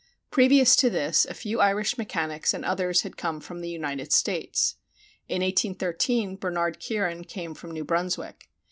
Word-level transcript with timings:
Previous 0.31 0.75
to 0.77 0.89
this 0.89 1.25
a 1.29 1.35
few 1.35 1.59
Irish 1.59 1.95
mechanics 1.95 2.55
and 2.55 2.65
others 2.65 3.01
had 3.03 3.17
come 3.17 3.39
from 3.39 3.61
the 3.61 3.69
United 3.69 4.11
States. 4.11 4.77
In 5.29 5.43
1813 5.43 6.37
Bernard 6.37 6.79
Kiernan 6.79 7.23
came 7.23 7.53
from 7.53 7.69
New 7.69 7.83
Brunswick. 7.83 8.49